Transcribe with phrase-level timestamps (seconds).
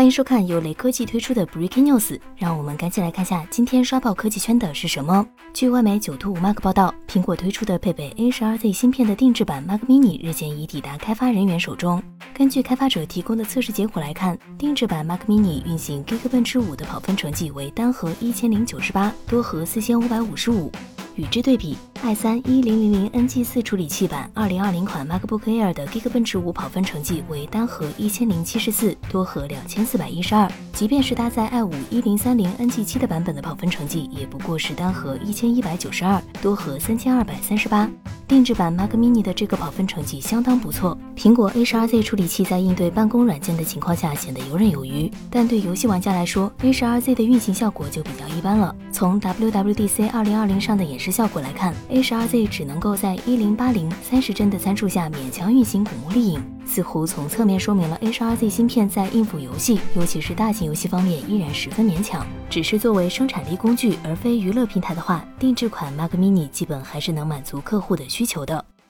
[0.00, 5.26] 欢迎收看由雷科技推出的 Breaking News，让我们赶紧来看下今天刷爆科技圈的是什么。
[5.52, 12.02] 据外媒九兔五 Mac 报道，苹果推出的配备 A12Z 芯片的定制版 Mac Mini 日前已抵达开发人员手中。
[12.32, 20.72] 根据开发者提供的测试结果来看，定制版 Mac Mini 运行 Geekbench 5的跑分成绩为单核一千零九十八，多核四千五百五十五。
[21.16, 30.50] 与之对比，i 三一零零零 NG 四处理器版二零二零款 MacBook Air 的 Geekbench 五跑分成绩为单核一千零七十四，多核两千四百一十二。
[30.72, 37.90] 即便是搭载 i 五一零三零 NG 七的版本的跑分成绩，也不过是单核一千一百九十二，多核三千二百三十八。
[38.30, 40.96] 定制版 Mac Mini 的这个跑分成绩相当不错。
[41.16, 48.72] 苹果 A 十二 Z 处理器在应对办公软件的情况下显得游刃有余，但对游戏玩家来说，A 十二 Z 的运行效果就比较一般了。
[48.92, 62.24] 从 WWDC 二零二零上的演示效果来看，A 十二 Z 只能够在一零八零三十帧的参数下勉强运行古墓丽影，似乎从侧面说明了 HRZ 芯片在应付游戏，尤其是大型游戏方面依然十分勉强。
[62.48, 68.64] 只是作为生产力工具而非娱乐平台的话，定制款 Mac Mini 基本还是能满足客户的需求的。